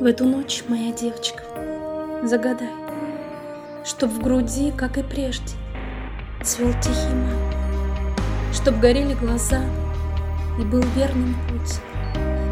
[0.00, 1.42] В эту ночь, моя девочка,
[2.22, 2.70] загадай,
[3.84, 5.56] Чтоб в груди, как и прежде,
[6.40, 9.60] цвел тихий май, Чтоб горели глаза
[10.60, 11.80] и был верным путь.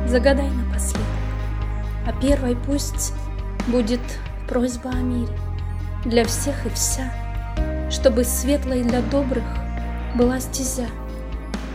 [0.08, 1.06] Загадай напоследок,
[2.04, 3.12] а первой пусть
[3.68, 4.00] будет
[4.48, 5.32] просьба о мире
[6.04, 7.12] Для всех и вся,
[7.93, 9.44] чтобы светлой для добрых
[10.16, 10.88] была стезя,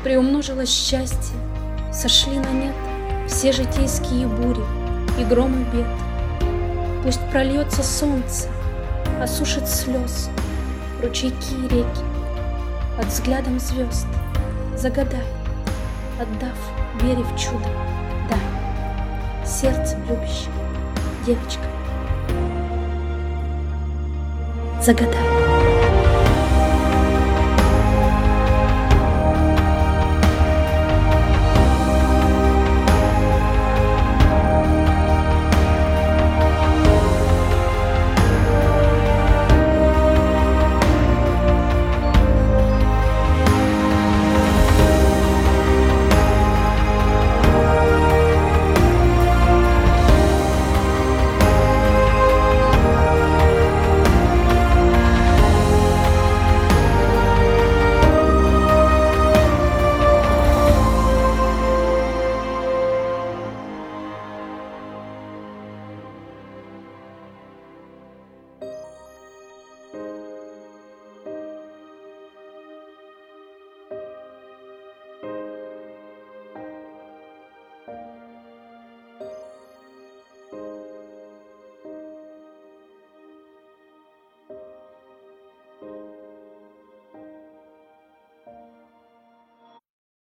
[0.04, 1.38] Приумножилось счастье,
[1.94, 2.76] сошли на нет
[3.27, 4.80] все житейские бури
[5.22, 5.86] и громы бед.
[7.04, 8.48] Пусть прольется солнце,
[9.22, 10.30] осушит слез
[11.02, 12.04] ручейки и реки.
[12.98, 14.08] Под взглядом звезд
[14.76, 15.24] загадай,
[16.20, 16.58] отдав
[17.02, 17.68] вере в чудо,
[18.30, 20.52] да, сердцем любящим,
[21.26, 21.64] девочка.
[24.82, 25.41] Загадай.